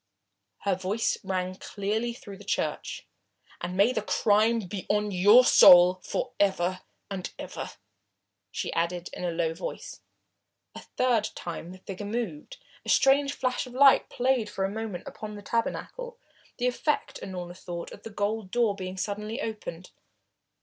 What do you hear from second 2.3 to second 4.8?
the church. "And may the crime